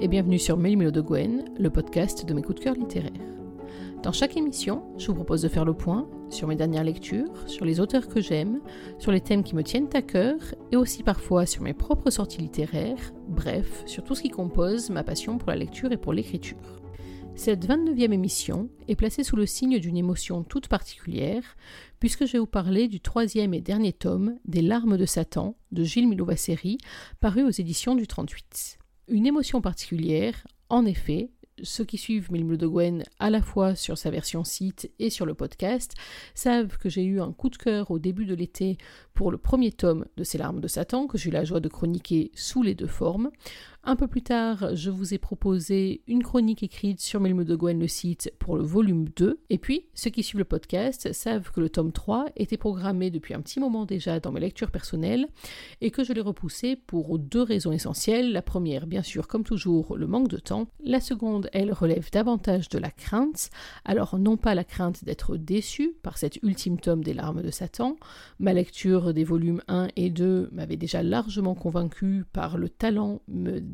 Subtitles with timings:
[0.00, 3.12] et bienvenue sur Mélo de Gwen, le podcast de mes coups de cœur littéraires.
[4.02, 7.64] Dans chaque émission, je vous propose de faire le point sur mes dernières lectures, sur
[7.64, 8.60] les auteurs que j'aime,
[8.98, 10.36] sur les thèmes qui me tiennent à cœur
[10.70, 15.02] et aussi parfois sur mes propres sorties littéraires, bref, sur tout ce qui compose ma
[15.02, 16.82] passion pour la lecture et pour l'écriture.
[17.34, 21.56] Cette 29e émission est placée sous le signe d'une émotion toute particulière,
[22.00, 25.84] puisque je vais vous parler du troisième et dernier tome des Larmes de Satan de
[25.84, 26.76] Gilles Milovaceri,
[27.20, 28.78] paru aux éditions du 38.
[29.08, 31.30] Une émotion particulière, en effet,
[31.62, 35.26] ceux qui suivent Milmule de Gwen à la fois sur sa version site et sur
[35.26, 35.94] le podcast
[36.34, 38.78] savent que j'ai eu un coup de cœur au début de l'été
[39.14, 41.68] pour le premier tome de Ces larmes de Satan que j'ai eu la joie de
[41.68, 43.30] chroniquer sous les deux formes.
[43.88, 47.78] Un peu plus tard, je vous ai proposé une chronique écrite sur Milme de Gwen
[47.78, 49.38] le site pour le volume 2.
[49.48, 53.32] Et puis, ceux qui suivent le podcast savent que le tome 3 était programmé depuis
[53.32, 55.28] un petit moment déjà dans mes lectures personnelles
[55.80, 58.32] et que je l'ai repoussé pour deux raisons essentielles.
[58.32, 60.66] La première, bien sûr, comme toujours, le manque de temps.
[60.82, 63.50] La seconde, elle relève davantage de la crainte.
[63.84, 67.94] Alors, non pas la crainte d'être déçu par cet ultime tome des larmes de Satan.
[68.40, 73.20] Ma lecture des volumes 1 et 2 m'avait déjà largement convaincu par le talent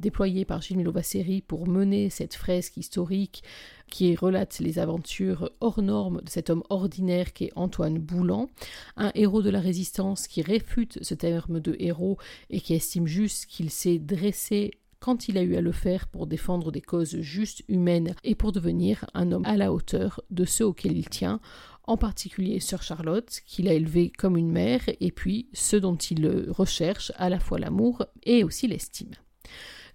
[0.03, 3.43] déployé par Gilles Milovaceri pour mener cette fresque historique
[3.89, 8.49] qui relate les aventures hors normes de cet homme ordinaire qui est Antoine Boulan,
[8.97, 12.19] un héros de la résistance qui réfute ce terme de héros
[12.51, 16.27] et qui estime juste qu'il s'est dressé quand il a eu à le faire pour
[16.27, 20.67] défendre des causes justes humaines et pour devenir un homme à la hauteur de ceux
[20.67, 21.41] auxquels il tient,
[21.85, 26.47] en particulier Sœur Charlotte, qu'il a élevée comme une mère, et puis ceux dont il
[26.49, 29.15] recherche à la fois l'amour et aussi l'estime.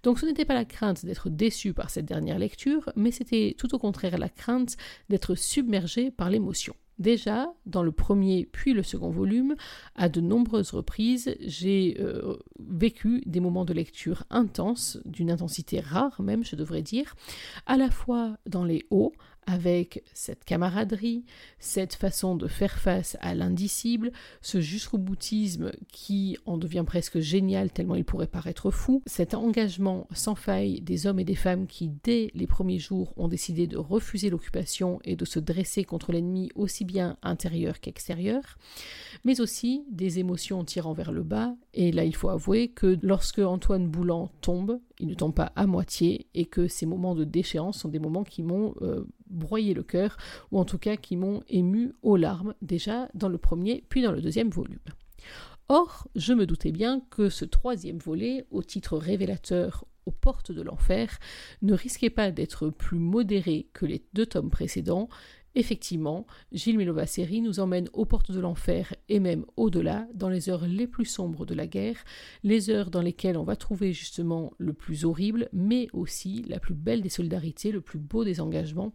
[0.02, 3.74] Donc ce n'était pas la crainte d'être déçu par cette dernière lecture, mais c'était tout
[3.74, 4.76] au contraire la crainte
[5.08, 6.74] d'être submergé par l'émotion.
[6.98, 9.54] Déjà, dans le premier puis le second volume,
[9.94, 16.20] à de nombreuses reprises, j'ai euh, vécu des moments de lecture intenses, d'une intensité rare
[16.20, 17.14] même, je devrais dire,
[17.66, 19.12] à la fois dans les hauts,
[19.48, 21.24] avec cette camaraderie,
[21.58, 27.70] cette façon de faire face à l'indicible, ce jusqu'au boutisme qui en devient presque génial
[27.70, 31.88] tellement il pourrait paraître fou, cet engagement sans faille des hommes et des femmes qui
[32.04, 36.50] dès les premiers jours ont décidé de refuser l'occupation et de se dresser contre l'ennemi
[36.54, 38.58] aussi bien intérieur qu'extérieur,
[39.24, 43.38] mais aussi des émotions tirant vers le bas, et là il faut avouer que lorsque
[43.38, 47.78] Antoine Boulan tombe, il ne tombe pas à moitié et que ces moments de déchéance
[47.78, 50.16] sont des moments qui m'ont euh, broyé le cœur
[50.50, 54.12] ou en tout cas qui m'ont ému aux larmes déjà dans le premier puis dans
[54.12, 54.80] le deuxième volume.
[55.68, 60.62] Or, je me doutais bien que ce troisième volet, au titre révélateur aux portes de
[60.62, 61.18] l'enfer,
[61.60, 65.10] ne risquait pas d'être plus modéré que les deux tomes précédents,
[65.58, 70.68] Effectivement, Gilles Milovaceri nous emmène aux portes de l'enfer et même au-delà, dans les heures
[70.68, 71.96] les plus sombres de la guerre,
[72.44, 76.74] les heures dans lesquelles on va trouver justement le plus horrible, mais aussi la plus
[76.74, 78.92] belle des solidarités, le plus beau des engagements,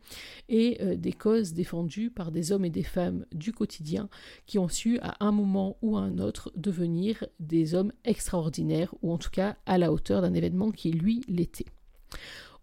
[0.48, 4.08] et euh, des causes défendues par des hommes et des femmes du quotidien
[4.46, 9.12] qui ont su à un moment ou à un autre devenir des hommes extraordinaires, ou
[9.12, 11.66] en tout cas à la hauteur d'un événement qui lui l'était.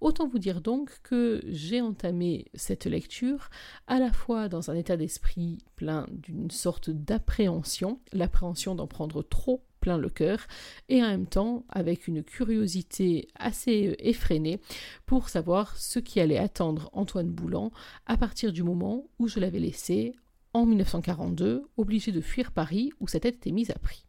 [0.00, 3.50] Autant vous dire donc que j'ai entamé cette lecture
[3.86, 9.62] à la fois dans un état d'esprit plein d'une sorte d'appréhension, l'appréhension d'en prendre trop
[9.80, 10.46] plein le cœur,
[10.88, 14.60] et en même temps avec une curiosité assez effrénée
[15.06, 17.70] pour savoir ce qui allait attendre Antoine Boulan
[18.06, 20.14] à partir du moment où je l'avais laissé
[20.52, 24.04] en 1942, obligé de fuir Paris où sa tête était mise à prix.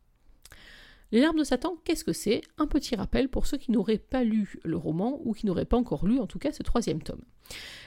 [1.11, 2.41] Les larmes de Satan, qu'est-ce que c'est?
[2.57, 5.77] Un petit rappel pour ceux qui n'auraient pas lu le roman ou qui n'auraient pas
[5.77, 7.21] encore lu en tout cas ce troisième tome.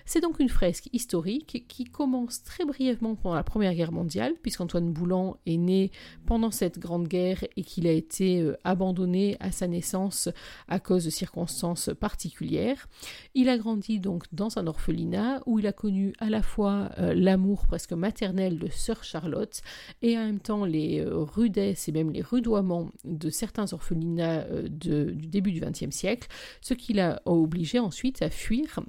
[0.07, 4.93] C'est donc une fresque historique qui commence très brièvement pendant la Première Guerre mondiale, puisqu'Antoine
[4.93, 5.91] Boulan est né
[6.27, 10.29] pendant cette grande guerre et qu'il a été euh, abandonné à sa naissance
[10.69, 12.87] à cause de circonstances particulières.
[13.35, 17.15] Il a grandi donc dans un orphelinat où il a connu à la fois euh,
[17.15, 19.63] l'amour presque maternel de sœur Charlotte
[20.03, 25.27] et en même temps les euh, rudesses et même les rudoiements de certains orphelinats du
[25.29, 26.29] début du XXe siècle,
[26.61, 28.81] ce qui l'a obligé ensuite à fuir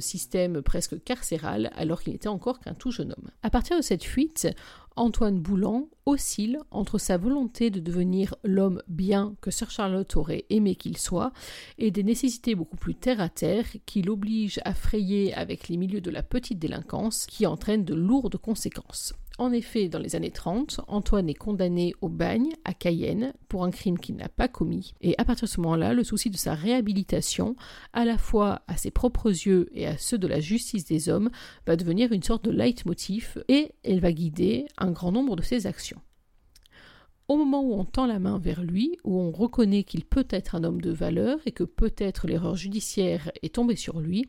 [0.00, 3.30] système presque carcéral alors qu'il n'était encore qu'un tout jeune homme.
[3.42, 4.48] À partir de cette fuite,
[4.96, 10.76] Antoine Boulan oscille entre sa volonté de devenir l'homme bien que Sir Charlotte aurait aimé
[10.76, 11.32] qu'il soit
[11.78, 16.00] et des nécessités beaucoup plus terre à terre qui l'obligent à frayer avec les milieux
[16.00, 19.14] de la petite délinquance qui entraînent de lourdes conséquences.
[19.36, 23.72] En effet, dans les années 30, Antoine est condamné au bagne à Cayenne pour un
[23.72, 24.94] crime qu'il n'a pas commis.
[25.00, 27.56] Et à partir de ce moment-là, le souci de sa réhabilitation,
[27.92, 31.30] à la fois à ses propres yeux et à ceux de la justice des hommes,
[31.66, 35.66] va devenir une sorte de leitmotiv et elle va guider un grand nombre de ses
[35.66, 36.00] actions.
[37.28, 40.54] Au moment où on tend la main vers lui, où on reconnaît qu'il peut être
[40.54, 44.26] un homme de valeur et que peut-être l'erreur judiciaire est tombée sur lui,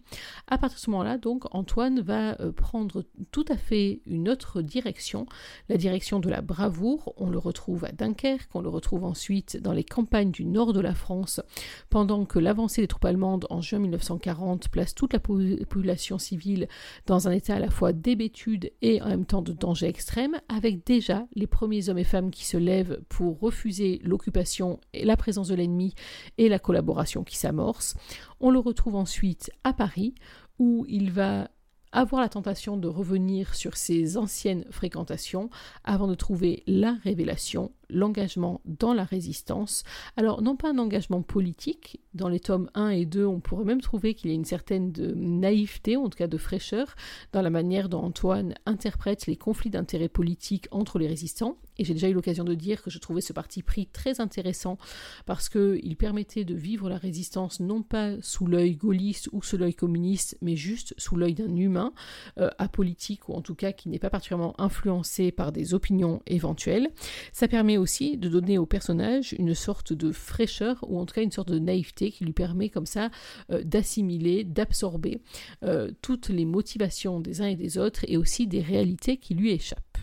[0.48, 4.62] à partir de ce moment-là, donc, Antoine va euh, prendre tout à fait une autre
[4.62, 5.26] direction,
[5.68, 7.14] la direction de la bravoure.
[7.18, 10.80] On le retrouve à Dunkerque, on le retrouve ensuite dans les campagnes du nord de
[10.80, 11.42] la France,
[11.90, 16.68] pendant que l'avancée des troupes allemandes en juin 1940 place toute la population civile
[17.08, 20.86] dans un état à la fois d'hébétude et en même temps de danger extrême, avec
[20.86, 25.48] déjà les premiers hommes et femmes qui se lèvent pour refuser l'occupation et la présence
[25.48, 25.94] de l'ennemi
[26.38, 27.96] et la collaboration qui s'amorce.
[28.40, 30.16] On le retrouve ensuite à Paris
[30.60, 31.50] où il va
[31.92, 35.50] avoir la tentation de revenir sur ses anciennes fréquentations
[35.84, 39.84] avant de trouver la révélation, l'engagement dans la résistance.
[40.18, 43.82] Alors, non pas un engagement politique, dans les tomes 1 et 2, on pourrait même
[43.82, 46.96] trouver qu'il y a une certaine naïveté, en tout cas de fraîcheur,
[47.34, 51.58] dans la manière dont Antoine interprète les conflits d'intérêts politiques entre les résistants.
[51.78, 54.78] Et j'ai déjà eu l'occasion de dire que je trouvais ce parti pris très intéressant
[55.26, 59.74] parce qu'il permettait de vivre la résistance non pas sous l'œil gaulliste ou sous l'œil
[59.74, 61.94] communiste, mais juste sous l'œil d'un humain
[62.38, 66.90] euh, apolitique ou en tout cas qui n'est pas particulièrement influencé par des opinions éventuelles.
[67.34, 71.22] Ça permet aussi de donner au personnage une sorte de fraîcheur ou en tout cas
[71.22, 73.10] une sorte de naïveté qui lui permet comme ça
[73.52, 75.20] euh, d'assimiler, d'absorber
[75.64, 79.52] euh, toutes les motivations des uns et des autres et aussi des réalités qui lui
[79.52, 79.98] échappent.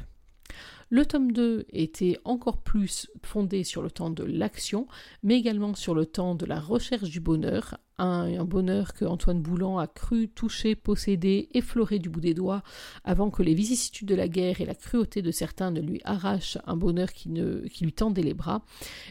[0.92, 4.86] Le tome 2 était encore plus fondé sur le temps de l'action,
[5.22, 9.78] mais également sur le temps de la recherche du bonheur, un, bonheur que Antoine Boulan
[9.78, 12.62] a cru, toucher, posséder, effleurer du bout des doigts,
[13.04, 16.58] avant que les vicissitudes de la guerre et la cruauté de certains ne lui arrachent
[16.66, 18.64] un bonheur qui lui tendait les bras.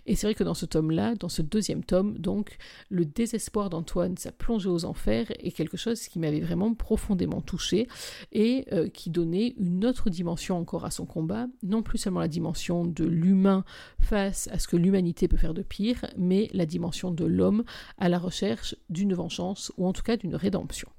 [0.05, 2.57] Et c'est vrai que dans ce tome-là, dans ce deuxième tome, donc,
[2.89, 7.87] le désespoir d'Antoine, sa plongée aux enfers, est quelque chose qui m'avait vraiment profondément touché
[8.31, 12.27] et euh, qui donnait une autre dimension encore à son combat, non plus seulement la
[12.27, 13.63] dimension de l'humain
[13.99, 17.63] face à ce que l'humanité peut faire de pire, mais la dimension de l'homme
[17.97, 20.89] à la recherche d'une vengeance ou en tout cas d'une rédemption.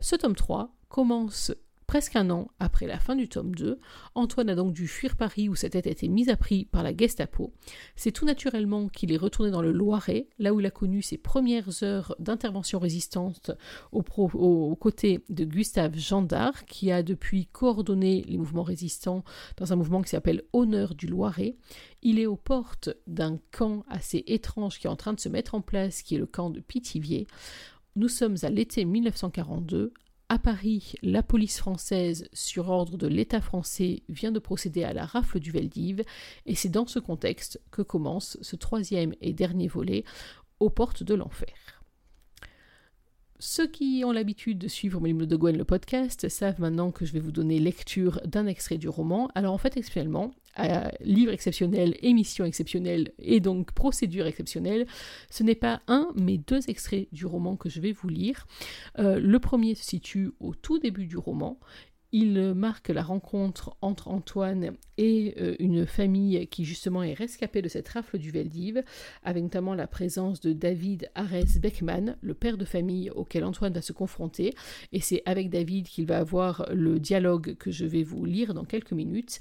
[0.00, 1.52] Ce tome 3 commence
[1.90, 3.80] presque un an après la fin du tome 2.
[4.14, 6.84] Antoine a donc dû fuir Paris où sa tête a été mise à prix par
[6.84, 7.52] la Gestapo.
[7.96, 11.18] C'est tout naturellement qu'il est retourné dans le Loiret, là où il a connu ses
[11.18, 13.50] premières heures d'intervention résistante
[13.90, 19.24] aux, côtés de Gustave Gendard, qui a depuis coordonné les mouvements résistants
[19.56, 21.56] dans un mouvement qui s'appelle Honneur du Loiret.
[22.02, 25.56] Il est aux portes d'un camp assez étrange qui est en train de se mettre
[25.56, 27.26] en place, qui est le camp de Pithiviers.
[27.96, 29.92] Nous sommes à l'été 1942,
[30.30, 35.04] à Paris, la police française, sur ordre de l'État français, vient de procéder à la
[35.04, 36.04] rafle du Veldiv,
[36.46, 40.04] et c'est dans ce contexte que commence ce troisième et dernier volet
[40.60, 41.79] aux portes de l'enfer.
[43.42, 47.12] Ceux qui ont l'habitude de suivre Mélimle de Gwen le podcast savent maintenant que je
[47.14, 49.30] vais vous donner lecture d'un extrait du roman.
[49.34, 50.34] Alors en fait, exceptionnellement,
[51.00, 54.86] livre exceptionnel, émission exceptionnelle et donc procédure exceptionnelle,
[55.30, 58.46] ce n'est pas un mais deux extraits du roman que je vais vous lire.
[58.98, 61.58] Euh, le premier se situe au tout début du roman
[62.12, 67.68] il marque la rencontre entre Antoine et euh, une famille qui justement est rescapée de
[67.68, 68.82] cette rafle du Veldiv,
[69.22, 73.82] avec notamment la présence de David Arès Beckman, le père de famille auquel Antoine va
[73.82, 74.54] se confronter,
[74.92, 78.64] et c'est avec David qu'il va avoir le dialogue que je vais vous lire dans
[78.64, 79.38] quelques minutes.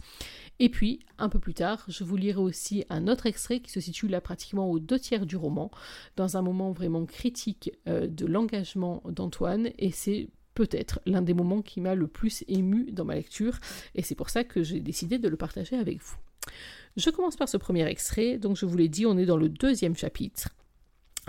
[0.60, 3.80] Et puis, un peu plus tard, je vous lirai aussi un autre extrait qui se
[3.80, 5.72] situe là pratiquement aux deux tiers du roman,
[6.18, 11.62] dans un moment vraiment critique euh, de l'engagement d'Antoine, et c'est peut-être l'un des moments
[11.62, 13.60] qui m'a le plus ému dans ma lecture,
[13.96, 16.18] et c'est pour ça que j'ai décidé de le partager avec vous.
[16.98, 19.50] Je commence par ce premier extrait, donc je vous l'ai dit, on est dans le
[19.50, 20.50] deuxième chapitre.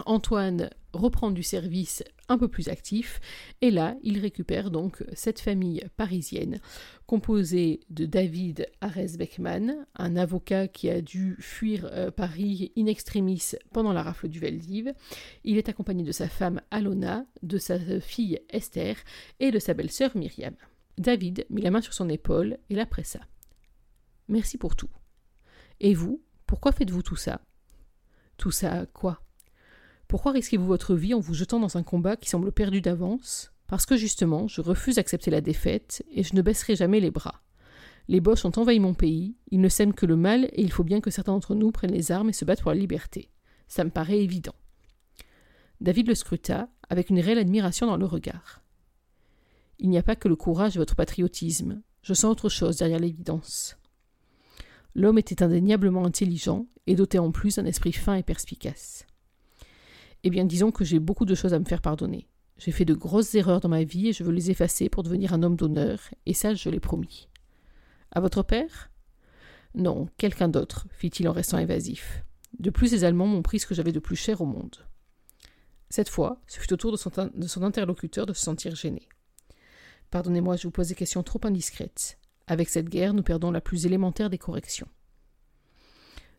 [0.06, 3.20] Antoine reprend du service un peu plus actif
[3.60, 6.60] et là il récupère donc cette famille parisienne
[7.06, 13.52] composée de David Ares Beckman, un avocat qui a dû fuir euh, Paris in extremis
[13.72, 14.92] pendant la rafle du Veldiv.
[15.44, 18.96] Il est accompagné de sa femme Alona, de sa fille Esther
[19.40, 20.54] et de sa belle-sœur Myriam.
[20.98, 23.20] David mit la main sur son épaule et la pressa.
[24.28, 24.90] Merci pour tout.
[25.80, 27.40] Et vous, pourquoi faites-vous tout ça?
[28.36, 29.20] Tout ça quoi?
[30.10, 33.52] Pourquoi risquez-vous votre vie en vous jetant dans un combat qui semble perdu d'avance?
[33.68, 37.44] Parce que justement, je refuse d'accepter la défaite et je ne baisserai jamais les bras.
[38.08, 40.82] Les Boches ont envahi mon pays, ils ne sèment que le mal et il faut
[40.82, 43.30] bien que certains d'entre nous prennent les armes et se battent pour la liberté.
[43.68, 44.56] Ça me paraît évident.
[45.80, 48.62] David le scruta, avec une réelle admiration dans le regard.
[49.78, 52.98] Il n'y a pas que le courage de votre patriotisme, je sens autre chose derrière
[52.98, 53.76] l'évidence.
[54.96, 59.06] L'homme était indéniablement intelligent et doté en plus d'un esprit fin et perspicace.
[60.22, 62.26] Eh bien, disons que j'ai beaucoup de choses à me faire pardonner.
[62.58, 65.32] J'ai fait de grosses erreurs dans ma vie et je veux les effacer pour devenir
[65.32, 67.28] un homme d'honneur, et ça, je l'ai promis.
[68.10, 68.90] À votre père?
[69.74, 72.22] Non, quelqu'un d'autre, fit-il en restant évasif.
[72.58, 74.76] De plus, les Allemands m'ont pris ce que j'avais de plus cher au monde.
[75.88, 79.08] Cette fois, ce fut au tour de son, interlocuteur de se sentir gêné.
[80.10, 82.18] Pardonnez-moi, je vous pose des questions trop indiscrètes.
[82.46, 84.88] Avec cette guerre, nous perdons la plus élémentaire des corrections.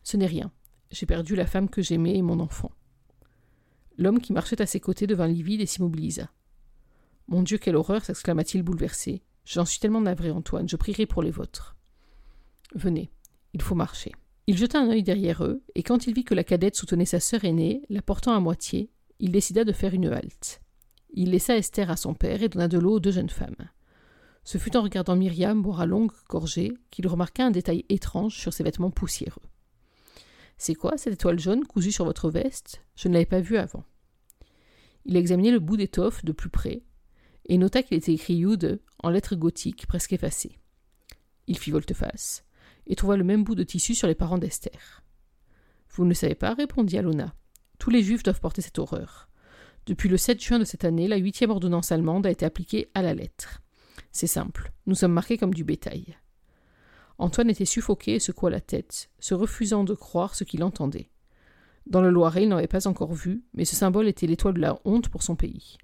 [0.03, 0.51] Ce n'est rien.
[0.91, 2.71] J'ai perdu la femme que j'aimais et mon enfant.
[4.01, 6.31] L'homme qui marchait à ses côtés devint livide et s'immobilisa.
[7.27, 9.21] Mon Dieu, quelle horreur s'exclama-t-il bouleversé.
[9.45, 11.75] J'en suis tellement navré, Antoine, je prierai pour les vôtres.
[12.73, 13.11] Venez,
[13.53, 14.11] il faut marcher.
[14.47, 17.19] Il jeta un œil derrière eux, et quand il vit que la cadette soutenait sa
[17.19, 18.89] sœur aînée, la portant à moitié,
[19.19, 20.61] il décida de faire une halte.
[21.13, 23.69] Il laissa Esther à son père et donna de l'eau aux deux jeunes femmes.
[24.43, 28.51] Ce fut en regardant Myriam boire à longues gorgées qu'il remarqua un détail étrange sur
[28.51, 29.43] ses vêtements poussiéreux.
[30.57, 32.83] C'est quoi cette étoile jaune cousue sur votre veste?
[32.95, 33.83] Je ne l'avais pas vue avant.
[35.05, 36.83] Il examinait le bout d'étoffe de plus près
[37.45, 40.57] et nota qu'il était écrit Yude en lettres gothiques presque effacées.
[41.47, 42.45] Il fit volte-face
[42.87, 45.03] et trouva le même bout de tissu sur les parents d'Esther.
[45.89, 47.35] Vous ne savez pas répondit Alona.
[47.79, 49.27] Tous les juifs doivent porter cette horreur.
[49.87, 53.01] Depuis le 7 juin de cette année, la huitième ordonnance allemande a été appliquée à
[53.01, 53.61] la lettre.
[54.11, 56.17] C'est simple, nous sommes marqués comme du bétail.
[57.17, 61.09] Antoine était suffoqué et secoua la tête, se refusant de croire ce qu'il entendait.
[61.87, 64.61] Dans le Loiret, il n'en avait pas encore vu, mais ce symbole était l'étoile de
[64.61, 65.77] la honte pour son pays.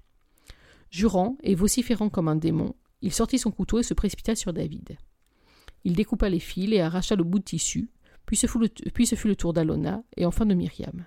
[0.90, 4.96] Jurant et vociférant comme un démon, il sortit son couteau et se précipita sur David.
[5.84, 7.90] Il découpa les fils et arracha le bout de tissu,
[8.26, 11.04] puis ce fut le, tour d'Alona et enfin de Myriam.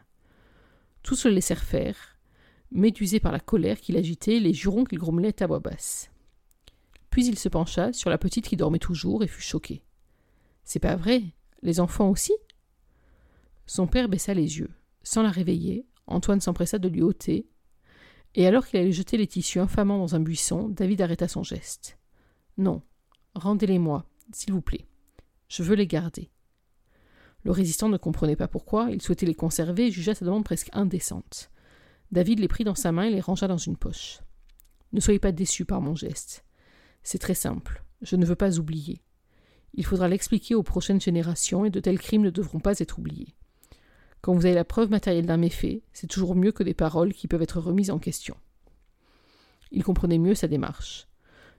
[1.03, 2.17] Tous le laissèrent faire,
[2.71, 6.11] médusés par la colère qu'il agitait et les jurons qu'il grommelait à voix basse.
[7.09, 9.83] Puis il se pencha sur la petite qui dormait toujours et fut choqué.
[10.63, 11.23] C'est pas vrai
[11.61, 12.33] Les enfants aussi?
[13.65, 14.71] Son père baissa les yeux.
[15.03, 17.47] Sans la réveiller, Antoine s'empressa de lui ôter,
[18.35, 21.97] et alors qu'il allait jeter les tissus infamants dans un buisson, David arrêta son geste.
[22.57, 22.81] Non,
[23.35, 24.87] rendez-les-moi, s'il vous plaît.
[25.47, 26.29] Je veux les garder.
[27.43, 30.69] Le résistant ne comprenait pas pourquoi, il souhaitait les conserver et jugea sa demande presque
[30.73, 31.51] indécente.
[32.11, 34.19] David les prit dans sa main et les rangea dans une poche.
[34.93, 36.45] Ne soyez pas déçus par mon geste.
[37.03, 37.83] C'est très simple.
[38.01, 39.01] Je ne veux pas oublier.
[39.73, 43.33] Il faudra l'expliquer aux prochaines générations et de tels crimes ne devront pas être oubliés.
[44.21, 47.27] Quand vous avez la preuve matérielle d'un méfait, c'est toujours mieux que des paroles qui
[47.27, 48.35] peuvent être remises en question.
[49.71, 51.07] Il comprenait mieux sa démarche.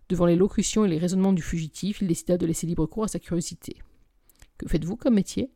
[0.09, 3.09] Devant les locutions et les raisonnements du fugitif, il décida de laisser libre cours à
[3.09, 3.78] sa curiosité.
[4.59, 5.50] Que faites-vous comme métier?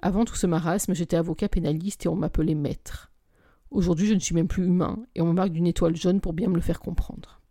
[0.00, 3.12] Avant tout ce marasme, j'étais avocat pénaliste et on m'appelait maître.
[3.70, 6.32] Aujourd'hui, je ne suis même plus humain, et on me marque d'une étoile jaune pour
[6.32, 7.42] bien me le faire comprendre.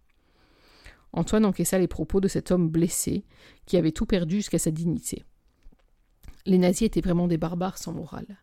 [1.14, 3.24] Antoine encaissa les propos de cet homme blessé,
[3.66, 5.24] qui avait tout perdu jusqu'à sa dignité.
[6.46, 8.40] Les nazis étaient vraiment des barbares sans morale.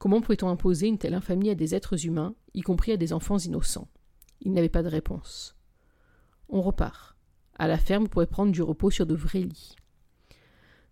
[0.00, 3.36] Comment pouvait-on imposer une telle infamie à des êtres humains, y compris à des enfants
[3.36, 3.86] innocents?
[4.40, 5.58] Il n'avait pas de réponse.
[6.48, 7.18] On repart.
[7.58, 9.76] À la ferme, vous pourrez prendre du repos sur de vrais lits.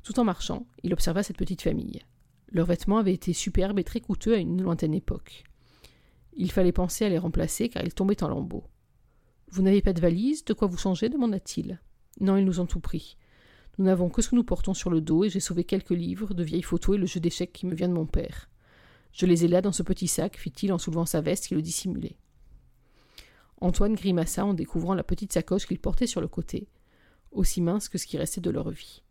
[0.03, 2.03] Tout en marchant, il observa cette petite famille.
[2.51, 5.45] Leurs vêtements avaient été superbes et très coûteux à une lointaine époque.
[6.35, 8.65] Il fallait penser à les remplacer car ils tombaient en lambeaux.
[9.51, 10.45] Vous n'avez pas de valise?
[10.45, 11.09] De quoi vous changer?
[11.09, 11.81] demanda-t-il.
[12.21, 13.17] Non, ils nous ont tout pris.
[13.79, 16.35] Nous n'avons que ce que nous portons sur le dos et j'ai sauvé quelques livres,
[16.35, 18.51] de vieilles photos et le jeu d'échecs qui me vient de mon père.
[19.13, 21.63] Je les ai là dans ce petit sac, fit-il en soulevant sa veste qui le
[21.63, 22.17] dissimulait.
[23.61, 26.69] Antoine grimaça en découvrant la petite sacoche qu'il portait sur le côté,
[27.33, 29.03] aussi mince que ce qui restait de leur vie.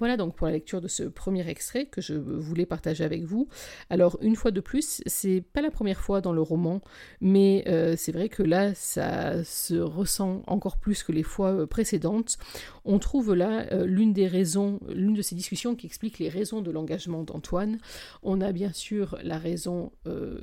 [0.00, 3.48] Voilà donc pour la lecture de ce premier extrait que je voulais partager avec vous.
[3.90, 6.80] Alors une fois de plus, c'est pas la première fois dans le roman,
[7.20, 11.66] mais euh, c'est vrai que là ça se ressent encore plus que les fois euh,
[11.66, 12.38] précédentes.
[12.86, 16.62] On trouve là euh, l'une des raisons, l'une de ces discussions qui explique les raisons
[16.62, 17.78] de l'engagement d'Antoine.
[18.22, 19.92] On a bien sûr la raison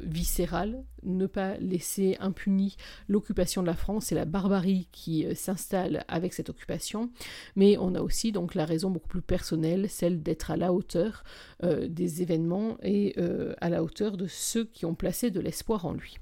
[0.04, 6.34] viscérale, ne pas laisser impunie l'occupation de la France et la barbarie qui s'installe avec
[6.34, 7.10] cette occupation,
[7.56, 9.47] mais on a aussi donc la raison beaucoup plus personnelle
[9.88, 11.24] celle d'être à la hauteur
[11.64, 15.86] euh, des événements et euh, à la hauteur de ceux qui ont placé de l'espoir
[15.86, 16.18] en lui.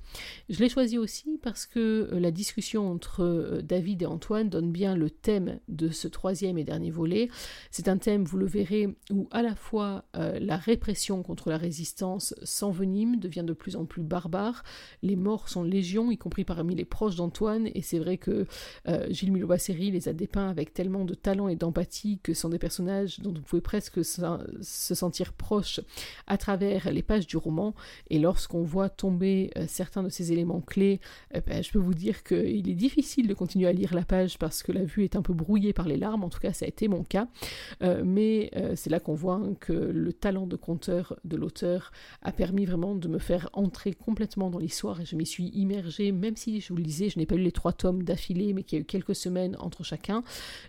[0.50, 4.96] Je l'ai choisi aussi parce que euh, la discussion entre David et Antoine donne bien
[4.96, 7.30] le thème de ce troisième et dernier volet.
[7.72, 12.34] C'est un thème, vous le verrez, où à la fois la répression contre la résistance
[12.44, 14.64] s'envenime, devient de plus en plus barbare,
[15.02, 18.46] les morts sont légion, y compris parmi les proches d'Antoine, et c'est vrai que
[19.10, 23.15] Gilles Milovasseri les a dépeints avec tellement de talent et d'empathie que sont des personnages
[23.20, 25.80] dont vous pouvez presque se sentir proche
[26.28, 27.74] à travers les pages du roman.
[28.10, 31.00] Et lorsqu'on voit tomber euh, certains de ces éléments clés,
[31.34, 34.38] eh ben, je peux vous dire qu'il est difficile de continuer à lire la page
[34.38, 36.24] parce que la vue est un peu brouillée par les larmes.
[36.24, 37.28] En tout cas, ça a été mon cas.
[37.84, 41.92] Euh, mais euh, c'est là qu'on voit que le talent de conteur de l'auteur
[42.22, 46.12] a permis vraiment de me faire entrer complètement dans l'histoire et je m'y suis immergée,
[46.12, 48.64] même si je vous le disais, je n'ai pas lu les trois tomes d'affilée, mais
[48.64, 50.24] qu'il y a eu quelques semaines entre chacun,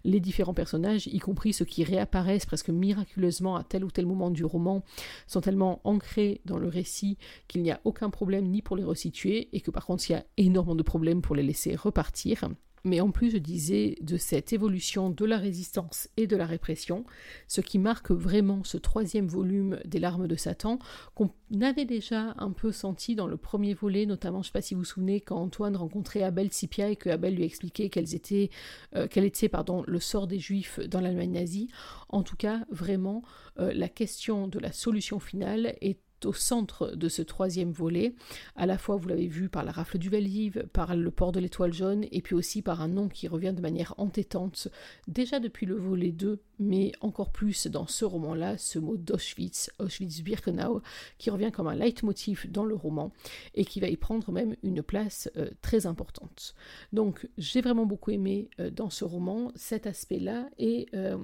[0.05, 4.31] les différents personnages, y compris ceux qui réapparaissent presque miraculeusement à tel ou tel moment
[4.31, 4.83] du roman,
[5.27, 7.17] sont tellement ancrés dans le récit
[7.49, 10.17] qu'il n'y a aucun problème ni pour les resituer et que par contre il y
[10.17, 12.45] a énormément de problèmes pour les laisser repartir
[12.87, 17.05] mais en plus je disais de cette évolution de la résistance et de la répression,
[17.49, 20.79] ce qui marque vraiment ce troisième volume des larmes de Satan,
[21.15, 24.63] qu'on avait déjà un peu senti dans le premier volet, notamment, je ne sais pas
[24.63, 28.51] si vous vous souvenez, quand Antoine rencontrait Abel Sipia et que Abel lui expliquait étaient,
[28.95, 29.51] euh, quel était
[29.87, 31.69] le sort des juifs dans l'Allemagne nazie.
[32.09, 33.23] En tout cas, vraiment,
[33.59, 38.15] euh, la question de la solution finale est au centre de ce troisième volet.
[38.55, 41.41] À la fois, vous l'avez vu par la rafle du Veldiv, par le port de
[41.41, 44.69] l'étoile jaune, et puis aussi par un nom qui revient de manière entêtante,
[45.09, 50.83] déjà depuis le volet 2, mais encore plus dans ce roman-là, ce mot d'Auschwitz, Auschwitz-Birkenau,
[51.19, 53.13] qui revient comme un leitmotiv dans le roman,
[53.55, 56.55] et qui va y prendre même une place euh, très importante.
[56.93, 61.19] Donc, j'ai vraiment beaucoup aimé euh, dans ce roman cet aspect-là, et euh,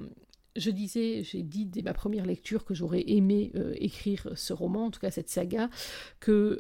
[0.57, 4.87] je disais, j'ai dit dès ma première lecture que j'aurais aimé euh, écrire ce roman,
[4.87, 5.71] en tout cas cette saga,
[6.21, 6.59] que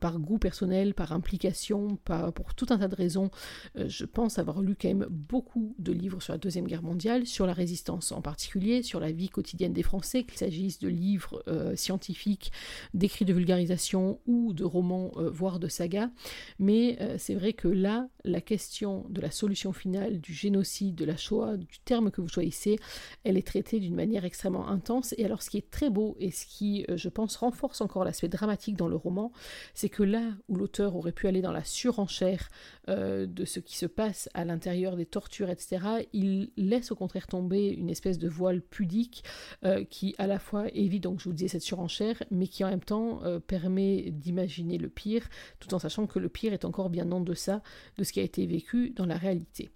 [0.00, 1.96] par goût personnel, par implication,
[2.34, 3.30] pour tout un tas de raisons,
[3.76, 7.26] euh, je pense avoir lu quand même beaucoup de livres sur la Deuxième Guerre mondiale,
[7.26, 11.42] sur la résistance en particulier, sur la vie quotidienne des Français, qu'il s'agisse de livres
[11.48, 12.52] euh, scientifiques,
[12.92, 16.10] d'écrits de vulgarisation ou de romans, voire de sagas.
[16.58, 21.16] Mais c'est vrai que là, la question de la solution finale du génocide, de la
[21.16, 22.78] Shoah, du terme que vous choisissez,
[23.22, 25.14] elle est traitée d'une manière extrêmement intense.
[25.18, 28.04] Et alors ce qui est très beau et ce qui, euh, je pense, renforce encore
[28.04, 29.32] l'aspect dramatique dans le roman,
[29.74, 32.48] c'est que là où l'auteur aurait pu aller dans la surenchère
[32.88, 37.26] euh, de ce qui se passe à l'intérieur des tortures, etc., il laisse au contraire
[37.26, 39.24] tomber une espèce de voile pudique
[39.64, 42.70] euh, qui à la fois évite, donc je vous disais, cette surenchère, mais qui en
[42.70, 45.28] même temps permet d'imaginer le pire,
[45.60, 47.62] tout en sachant que le pire est encore bien en deçà
[47.98, 49.70] de ce qui a été vécu dans la réalité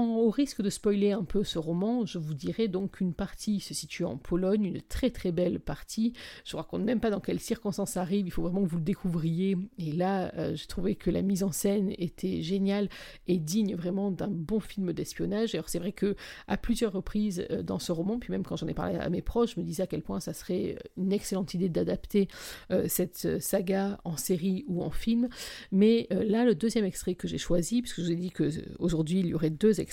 [0.00, 3.74] au risque de spoiler un peu ce roman, je vous dirais donc qu'une partie se
[3.74, 6.12] situe en Pologne, une très très belle partie.
[6.44, 8.76] Je ne raconte même pas dans quelles circonstances ça arrive, il faut vraiment que vous
[8.76, 9.56] le découvriez.
[9.78, 12.88] Et là, euh, j'ai trouvé que la mise en scène était géniale
[13.26, 15.54] et digne vraiment d'un bon film d'espionnage.
[15.54, 16.16] Alors c'est vrai que
[16.48, 19.22] à plusieurs reprises euh, dans ce roman, puis même quand j'en ai parlé à mes
[19.22, 22.28] proches, je me disais à quel point ça serait une excellente idée d'adapter
[22.70, 25.28] euh, cette saga en série ou en film.
[25.72, 29.26] Mais là, le deuxième extrait que j'ai choisi, puisque je vous ai dit qu'aujourd'hui il
[29.28, 29.85] y aurait deux extraits,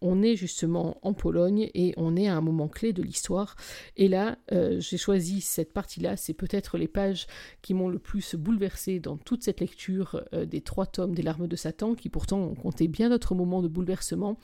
[0.00, 3.56] on est justement en Pologne et on est à un moment clé de l'histoire.
[3.96, 7.26] Et là, euh, j'ai choisi cette partie-là, c'est peut-être les pages
[7.62, 11.46] qui m'ont le plus bouleversé dans toute cette lecture euh, des trois tomes des larmes
[11.46, 14.38] de Satan, qui pourtant ont compté bien d'autres moments de bouleversement,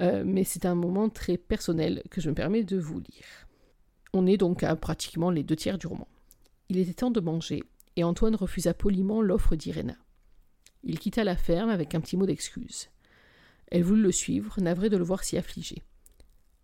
[0.00, 3.46] euh, mais c'est un moment très personnel que je me permets de vous lire.
[4.12, 6.08] On est donc à pratiquement les deux tiers du roman.
[6.68, 7.62] Il était temps de manger,
[7.96, 9.96] et Antoine refusa poliment l'offre d'Irena.
[10.82, 12.90] Il quitta la ferme avec un petit mot d'excuse.
[13.68, 15.82] Elle voulut le suivre, navrée de le voir si affligé.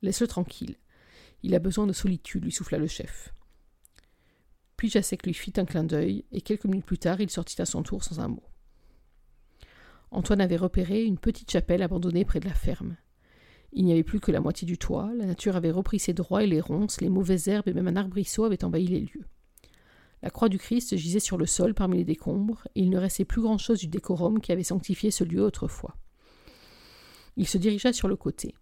[0.02, 0.76] Laisse-le tranquille.
[1.42, 3.32] Il a besoin de solitude, lui souffla le chef.
[4.76, 7.66] Puis Jacek lui fit un clin d'œil, et quelques minutes plus tard, il sortit à
[7.66, 8.44] son tour sans un mot.
[10.10, 12.96] Antoine avait repéré une petite chapelle abandonnée près de la ferme.
[13.72, 16.42] Il n'y avait plus que la moitié du toit, la nature avait repris ses droits
[16.42, 19.26] et les ronces, les mauvaises herbes et même un arbrisseau avaient envahi les lieux.
[20.22, 23.24] La croix du Christ gisait sur le sol parmi les décombres, et il ne restait
[23.24, 25.96] plus grand-chose du décorum qui avait sanctifié ce lieu autrefois.
[27.36, 28.54] Il se dirigea sur le côté.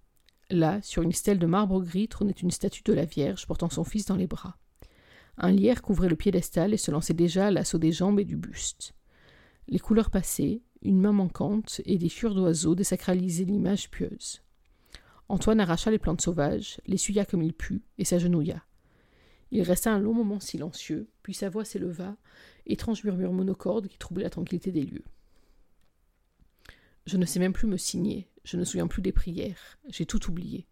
[0.50, 3.84] Là, sur une stèle de marbre gris, trônait une statue de la Vierge portant son
[3.84, 4.56] fils dans les bras.
[5.36, 8.36] Un lierre couvrait le piédestal et se lançait déjà à l'assaut des jambes et du
[8.36, 8.94] buste.
[9.68, 14.42] Les couleurs passaient, une main manquante et des fures d'oiseaux désacralisaient l'image pieuse.
[15.28, 18.64] Antoine arracha les plantes sauvages, l'essuya comme il put et s'agenouilla.
[19.50, 22.16] Il resta un long moment silencieux, puis sa voix s'éleva,
[22.66, 25.04] étrange murmure monocorde qui troublait la tranquillité des lieux.
[27.06, 29.78] Je ne sais même plus me signer, je ne souviens plus des prières.
[29.88, 30.66] J'ai tout oublié.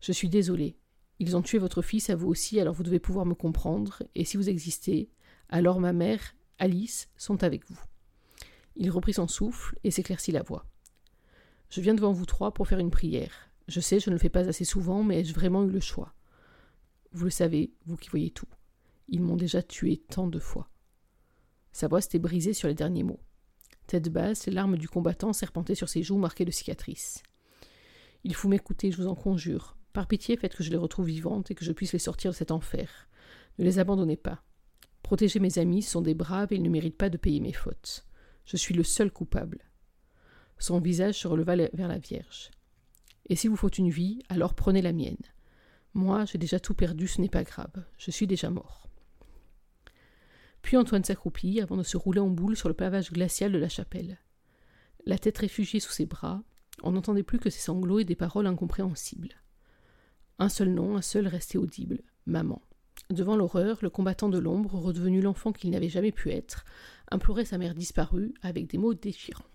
[0.00, 0.76] Je suis désolé.
[1.18, 4.24] Ils ont tué votre fils à vous aussi, alors vous devez pouvoir me comprendre, et
[4.24, 5.10] si vous existez,
[5.48, 7.80] alors ma mère, Alice, sont avec vous.
[8.76, 10.66] Il reprit son souffle et s'éclaircit la voix.
[11.68, 13.50] Je viens devant vous trois pour faire une prière.
[13.66, 16.14] Je sais, je ne le fais pas assez souvent, mais ai-je vraiment eu le choix
[17.10, 18.48] Vous le savez, vous qui voyez tout.
[19.08, 20.70] Ils m'ont déjà tué tant de fois.
[21.72, 23.20] Sa voix s'était brisée sur les derniers mots.
[23.90, 27.24] Tête basse, les larmes du combattant serpentaient sur ses joues marquées de cicatrices.
[28.22, 29.76] Il faut m'écouter, je vous en conjure.
[29.92, 32.36] Par pitié, faites que je les retrouve vivantes et que je puisse les sortir de
[32.36, 33.08] cet enfer.
[33.58, 34.44] Ne les abandonnez pas.
[35.02, 38.06] Protégez mes amis, sont des braves et ils ne méritent pas de payer mes fautes.
[38.44, 39.58] Je suis le seul coupable.
[40.60, 42.52] Son visage se releva vers la Vierge.
[43.28, 45.16] Et si vous faut une vie, alors prenez la mienne.
[45.94, 48.88] Moi, j'ai déjà tout perdu, ce n'est pas grave, je suis déjà mort.
[50.62, 53.68] Puis Antoine s'accroupit avant de se rouler en boule sur le pavage glacial de la
[53.68, 54.18] chapelle.
[55.06, 56.42] La tête réfugiée sous ses bras,
[56.82, 59.34] on n'entendait plus que ses sanglots et des paroles incompréhensibles.
[60.38, 62.62] Un seul nom, un seul restait audible maman.
[63.10, 66.64] Devant l'horreur, le combattant de l'ombre, redevenu l'enfant qu'il n'avait jamais pu être,
[67.10, 69.49] implorait sa mère disparue avec des mots déchirants.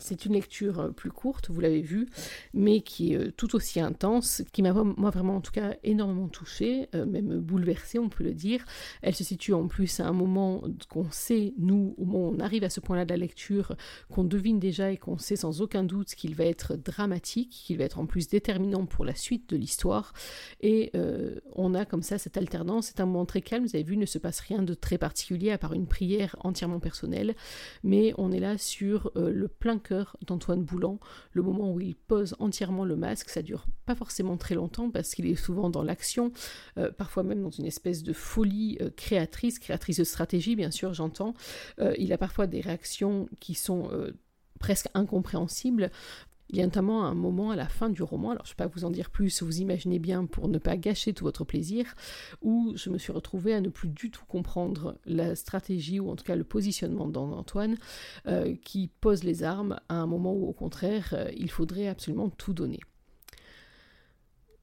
[0.00, 2.08] C'est une lecture euh, plus courte, vous l'avez vu,
[2.54, 6.28] mais qui est euh, tout aussi intense, qui m'a moi vraiment en tout cas énormément
[6.28, 8.64] touchée, euh, même bouleversée, on peut le dire.
[9.02, 12.40] Elle se situe en plus à un moment qu'on sait, nous, au moment où on
[12.40, 13.76] arrive à ce point-là de la lecture,
[14.08, 17.84] qu'on devine déjà et qu'on sait sans aucun doute qu'il va être dramatique, qu'il va
[17.84, 20.12] être en plus déterminant pour la suite de l'histoire.
[20.60, 20.92] Et
[21.54, 22.86] on a comme ça cette alternance.
[22.86, 24.98] C'est un moment très calme, vous avez vu, il ne se passe rien de très
[24.98, 27.34] particulier à part une prière entièrement personnelle,
[27.82, 29.78] mais on est là sur le plein
[30.26, 30.98] d'Antoine Boulan,
[31.32, 35.14] le moment où il pose entièrement le masque, ça dure pas forcément très longtemps parce
[35.14, 36.32] qu'il est souvent dans l'action,
[36.78, 40.94] euh, parfois même dans une espèce de folie euh, créatrice, créatrice de stratégie bien sûr
[40.94, 41.34] j'entends.
[41.80, 43.90] Euh, il a parfois des réactions qui sont
[44.58, 45.90] presque incompréhensibles.
[46.52, 48.64] Il y a notamment un moment à la fin du roman, alors je ne vais
[48.64, 51.94] pas vous en dire plus, vous imaginez bien pour ne pas gâcher tout votre plaisir,
[52.42, 56.16] où je me suis retrouvée à ne plus du tout comprendre la stratégie ou en
[56.16, 57.76] tout cas le positionnement d'Antoine
[58.26, 62.30] euh, qui pose les armes à un moment où au contraire euh, il faudrait absolument
[62.30, 62.80] tout donner.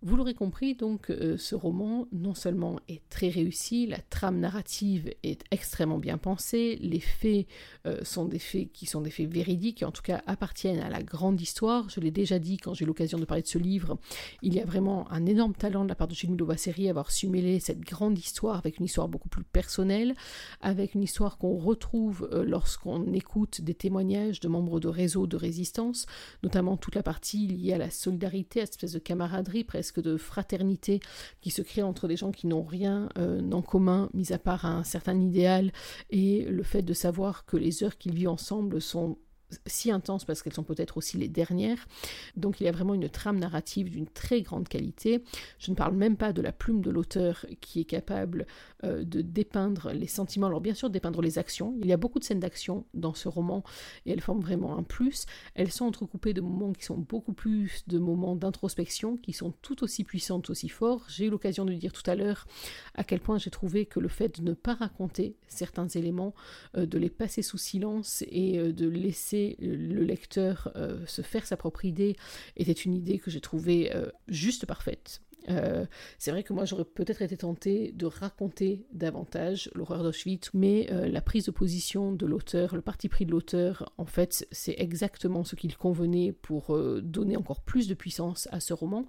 [0.04, 5.12] Vous l'aurez compris, donc, euh, ce roman, non seulement est très réussi, la trame narrative
[5.24, 7.48] est extrêmement bien pensée, les faits
[7.88, 10.90] euh, sont des faits qui sont des faits véridiques, et en tout cas appartiennent à
[10.90, 11.90] la grande histoire.
[11.90, 13.98] Je l'ai déjà dit quand j'ai eu l'occasion de parler de ce livre,
[14.44, 16.14] il y a vraiment un énorme talent de la part de
[16.58, 20.14] Série à avoir su mêler cette grande histoire avec une histoire beaucoup plus personnelle,
[20.62, 25.38] avec une histoire qu'on retrouve euh, lorsqu'on écoute des témoignages de membres de réseaux de
[25.38, 26.06] résistance,
[26.44, 30.18] notamment toute la partie liée à la solidarité, à cette espèce de camaraderie presque de
[30.18, 31.00] fraternité
[31.42, 34.66] qui se crée entre des gens qui n'ont rien euh, en commun, mis à part
[34.66, 35.72] un certain idéal,
[36.10, 39.18] et le fait de savoir que les heures qu'ils vivent ensemble sont
[39.66, 41.88] si intenses parce qu'elles sont peut-être aussi les dernières.
[42.36, 45.24] Donc il y a vraiment une trame narrative d'une très grande qualité.
[45.60, 48.46] Je ne parle même pas de la plume de l'auteur qui est capable
[48.84, 51.76] euh, de dépeindre les sentiments, alors bien sûr dépeindre les actions.
[51.80, 53.64] Il y a beaucoup de scènes d'action dans ce roman
[54.06, 55.26] et elles forment vraiment un plus.
[55.56, 59.84] Elles sont entrecoupées de moments qui sont beaucoup plus de moments d'introspection, qui sont tout
[59.84, 61.06] aussi puissantes, aussi forts.
[61.10, 62.48] J'ai eu l'occasion de dire tout à l'heure
[62.96, 66.34] à quel point j'ai trouvé que le fait de ne pas raconter certains éléments,
[66.76, 71.46] euh, de les passer sous silence et euh, de laisser le lecteur euh, se faire
[71.46, 72.16] sa propre idée
[72.56, 75.22] était une idée que j'ai trouvée euh, juste parfaite.
[75.50, 75.86] Euh,
[76.18, 81.22] c'est vrai que moi j'aurais peut-être été tentée de raconter davantage l'horreur d'Auschwitz, mais la
[81.22, 85.56] prise de position de l'auteur, le parti pris de l'auteur, en fait, c'est exactement ce
[85.56, 89.06] qu'il convenait pour donner encore plus de puissance à ce roman.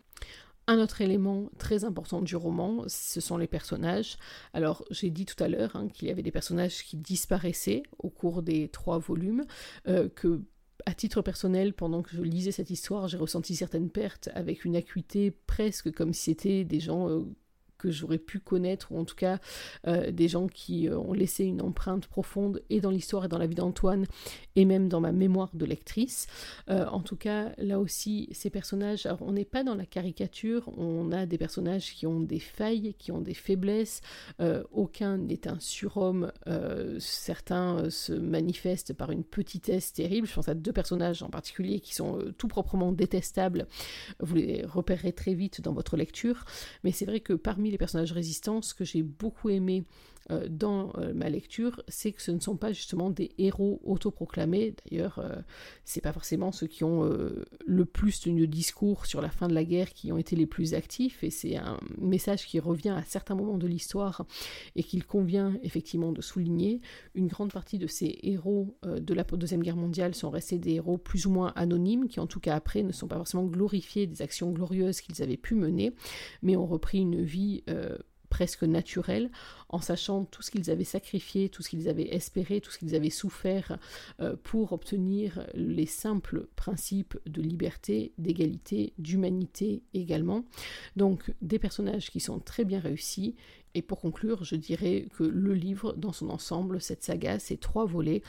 [0.70, 4.18] Un autre élément très important du roman, ce sont les personnages.
[4.52, 8.10] Alors, j'ai dit tout à l'heure hein, qu'il y avait des personnages qui disparaissaient au
[8.10, 9.46] cours des trois volumes,
[9.88, 10.42] euh, que
[10.84, 14.76] à titre personnel, pendant que je lisais cette histoire, j'ai ressenti certaines pertes avec une
[14.76, 17.24] acuité presque comme si c'était des gens euh,
[17.78, 19.38] que j'aurais pu connaître, ou en tout cas
[19.86, 23.38] euh, des gens qui euh, ont laissé une empreinte profonde et dans l'histoire et dans
[23.38, 24.04] la vie d'Antoine,
[24.56, 26.26] et même dans ma mémoire de lectrice.
[26.68, 30.68] Euh, en tout cas, là aussi, ces personnages, alors on n'est pas dans la caricature,
[30.76, 34.00] on a des personnages qui ont des failles, qui ont des faiblesses,
[34.72, 36.32] aucun n'est un surhomme,
[36.98, 41.94] certains se manifestent par une petitesse terrible, je pense à deux personnages en particulier qui
[41.94, 43.66] sont tout proprement détestables,
[44.20, 46.44] vous les repérerez très vite dans votre lecture,
[46.82, 49.84] mais c'est vrai que parmi les personnages résistants, ce que j'ai beaucoup aimé
[50.48, 54.74] dans euh, ma lecture, c'est que ce ne sont pas justement des héros autoproclamés.
[54.84, 55.36] D'ailleurs, euh,
[55.84, 57.08] c'est pas forcément ceux qui ont
[57.66, 60.74] le plus de discours sur la fin de la guerre qui ont été les plus
[60.74, 61.24] actifs.
[61.24, 64.26] Et c'est un message qui revient à certains moments de l'histoire
[64.76, 66.80] et qu'il convient effectivement de souligner.
[67.14, 70.98] Une grande partie de ces héros de la Deuxième Guerre mondiale sont restés des héros
[70.98, 74.22] plus ou moins anonymes, qui en tout cas après ne sont pas forcément glorifiés des
[74.22, 75.94] actions glorieuses qu'ils avaient pu mener,
[76.42, 77.62] mais ont repris une vie
[78.28, 79.30] presque naturelle
[79.68, 82.94] en sachant tout ce qu'ils avaient sacrifié, tout ce qu'ils avaient espéré, tout ce qu'ils
[82.94, 83.78] avaient souffert
[84.20, 90.44] euh, pour obtenir les simples principes de liberté, d'égalité, d'humanité également.
[90.96, 93.34] Donc des personnages qui sont très bien réussis
[93.74, 97.86] et pour conclure, je dirais que le livre dans son ensemble, cette saga, ces trois
[97.86, 98.22] volets,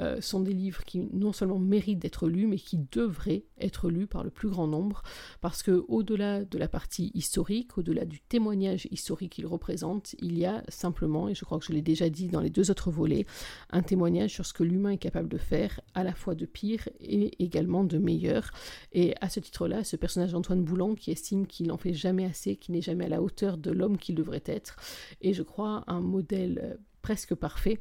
[0.00, 4.06] euh, sont des livres qui non seulement méritent d'être lus, mais qui devraient être lus
[4.06, 5.02] par le plus grand nombre,
[5.40, 10.44] parce que au-delà de la partie historique, au-delà du témoignage historique qu'il représente, il y
[10.44, 13.26] a simplement, et je crois que je l'ai déjà dit dans les deux autres volets,
[13.70, 16.88] un témoignage sur ce que l'humain est capable de faire, à la fois de pire
[17.00, 18.50] et également de meilleur.
[18.92, 22.56] Et à ce titre-là, ce personnage d'Antoine Boulan, qui estime qu'il n'en fait jamais assez,
[22.56, 24.76] qu'il n'est jamais à la hauteur de l'homme qu'il devrait être,
[25.20, 27.78] et je crois un modèle euh, presque parfait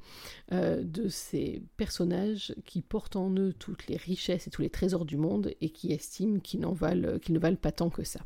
[0.52, 5.06] euh, de ces personnages qui portent en eux toutes les richesses et tous les trésors
[5.06, 8.20] du monde et qui estiment qu'ils ne valent pas tant que ça.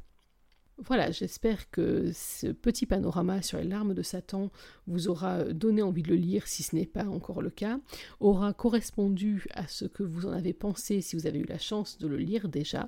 [0.85, 4.49] Voilà, j'espère que ce petit panorama sur les larmes de Satan
[4.87, 7.81] vous aura donné envie de le lire, si ce n'est pas encore le cas,
[8.21, 11.97] aura correspondu à ce que vous en avez pensé si vous avez eu la chance
[11.97, 12.87] de le lire déjà.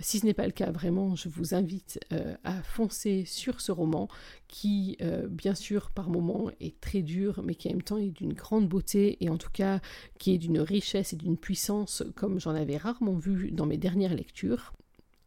[0.00, 3.72] Si ce n'est pas le cas, vraiment, je vous invite euh, à foncer sur ce
[3.72, 4.08] roman
[4.46, 8.10] qui, euh, bien sûr, par moments est très dur, mais qui en même temps est
[8.10, 9.80] d'une grande beauté et en tout cas
[10.18, 14.14] qui est d'une richesse et d'une puissance comme j'en avais rarement vu dans mes dernières
[14.14, 14.74] lectures.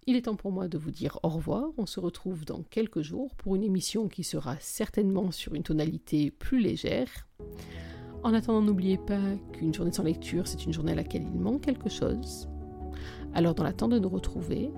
[0.05, 1.69] Il est temps pour moi de vous dire au revoir.
[1.77, 6.29] On se retrouve dans quelques jours pour une émission qui sera certainement sur une tonalité
[6.29, 7.27] plus légère.
[8.23, 9.21] En attendant, n'oubliez pas
[9.53, 12.49] qu'une journée sans lecture, c'est une journée à laquelle il manque quelque chose.
[13.33, 14.71] Alors, dans l'attente de nous retrouver,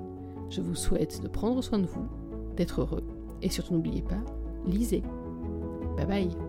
[0.50, 2.08] je vous souhaite de prendre soin de vous,
[2.56, 3.04] d'être heureux
[3.42, 4.24] et surtout n'oubliez pas,
[4.66, 5.04] lisez.
[5.98, 6.45] Bye bye